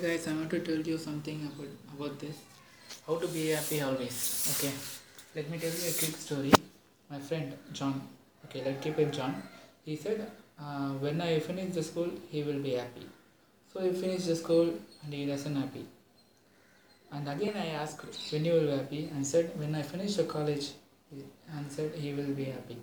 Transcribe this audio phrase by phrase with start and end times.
[0.00, 2.36] guys, I want to tell you something about about this.
[3.06, 4.18] How to be happy always.
[4.52, 4.72] Okay.
[5.34, 6.52] Let me tell you a quick story.
[7.10, 8.00] My friend John.
[8.44, 9.34] Okay, let's keep it John.
[9.84, 13.06] He said, uh, when I finish the school, he will be happy.
[13.72, 14.72] So he finished the school
[15.04, 15.84] and he wasn't happy.
[17.12, 19.02] And again I asked, when you will be happy?
[19.14, 20.70] And said, when I finish the college,
[21.10, 21.24] he
[21.60, 22.78] answered he will be happy.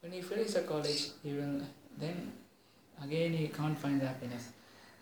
[0.00, 1.60] When he finished the college, he will
[1.98, 2.32] then
[3.02, 4.52] again he can't find happiness.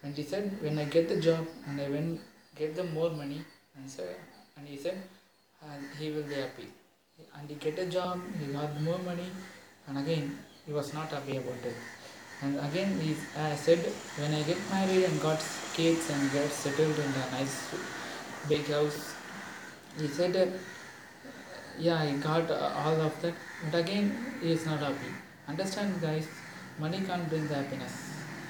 [0.02, 2.18] And he said, when I get the job and I when
[2.56, 3.42] get the more money,
[3.76, 4.04] and so
[4.56, 4.98] and he said,
[5.70, 6.68] and he will be happy.
[7.36, 9.28] And he get a job, he got more money,
[9.86, 11.74] and again he was not happy about it.
[12.42, 13.78] And again he uh, said,
[14.18, 15.44] when I get married and got
[15.74, 17.74] kids and get settled in a nice
[18.48, 19.14] big house,
[19.98, 20.46] he said, uh,
[21.78, 25.12] yeah, he got uh, all of that, but again he is not happy.
[25.46, 26.26] Understand, guys?
[26.78, 27.92] Money can't bring the happiness.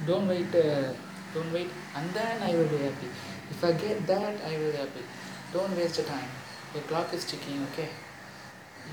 [0.07, 0.55] Don't wait.
[0.55, 0.93] Uh,
[1.35, 3.09] don't wait, and then I will be happy.
[3.51, 5.05] If I get that, I will be happy.
[5.53, 6.29] Don't waste your time.
[6.75, 7.67] The clock is ticking.
[7.73, 7.89] Okay.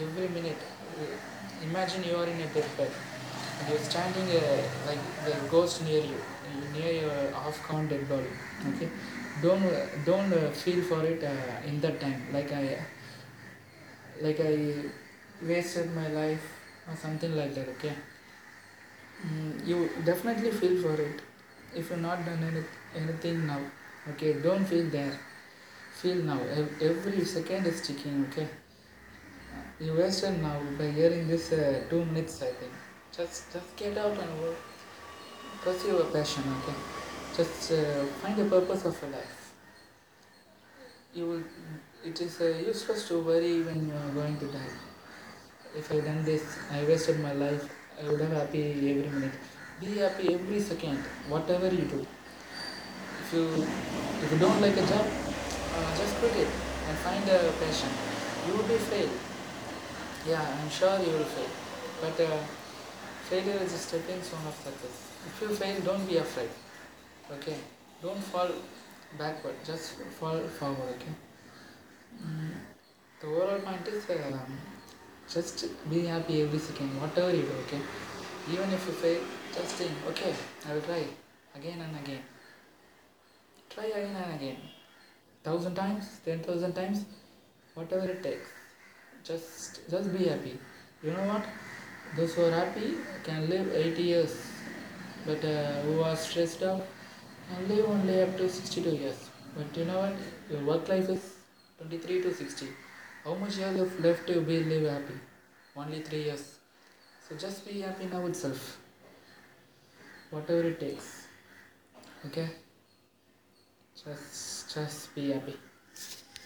[0.02, 0.58] Every minute.
[1.64, 2.66] Imagine you are in a bed
[3.60, 6.18] and you're standing uh, like the ghost near you,
[6.74, 8.30] near your half-gone dead body.
[8.70, 8.90] Okay.
[9.42, 12.22] Don't uh, don't uh, feel for it uh, in that time.
[12.32, 12.78] Like I
[14.22, 14.74] like I
[15.42, 16.46] wasted my life
[16.90, 17.70] or something like that.
[17.70, 17.94] Okay.
[19.26, 21.22] Mm, you definitely feel for it
[21.76, 22.64] if you're not done any,
[23.04, 23.62] anything now
[24.10, 25.18] okay don't feel there.
[26.02, 26.40] Feel now.
[26.82, 28.48] Every second is ticking okay?
[29.80, 32.72] You wasted now by hearing this uh, two minutes i think.
[33.16, 34.60] Just just get out and work.
[35.64, 36.78] Pursue your passion okay?
[37.36, 39.54] Just uh, find the purpose of your life.
[41.16, 41.44] You will
[42.06, 44.74] it is uh, useless to worry when you are going to die.
[45.76, 47.68] If i done this i wasted my life.
[48.00, 50.98] I would have happy every minute be happy every second
[51.30, 52.06] whatever you do.
[53.22, 53.46] If you
[54.24, 56.48] if you don't like a job uh, just quit it
[56.90, 57.90] and find a passion.
[58.48, 59.10] You will be fail
[60.28, 61.52] yeah i'm sure you will fail.
[62.02, 62.38] But uh,
[63.30, 65.12] failure is a stepping stone of success.
[65.28, 66.50] If you fail don't be afraid
[67.32, 67.56] okay?
[68.02, 68.50] Don't fall
[69.20, 71.14] backward just fall forward okay?
[72.26, 72.52] Mm,
[73.22, 74.58] the overall point is um,
[75.32, 77.82] just be happy every second whatever you do okay?
[78.52, 79.22] Even if you fail
[79.58, 80.34] just think okay
[80.68, 81.04] i will try.
[81.56, 82.22] Again and again.
[83.70, 84.58] Try again and again.
[85.44, 87.06] Thousand times ten thousand times
[87.74, 88.50] whatever it takes.
[89.24, 90.54] Just just be happy.
[91.04, 91.46] You know what?
[92.16, 92.90] Those who are happy
[93.24, 94.36] can live 80 years.
[95.26, 96.86] But uh, who are stressed out
[97.50, 99.30] can live only up to 62 years.
[99.56, 100.16] But you know what?
[100.52, 101.34] Your work life is
[101.80, 102.68] 23 to 60
[103.28, 105.16] how much have left, to be live happy?
[105.76, 106.60] Only 3 years.
[107.28, 108.78] So just be happy now itself
[110.32, 111.28] whatever it takes.
[112.26, 112.50] Okay?
[114.04, 115.56] Just just be happy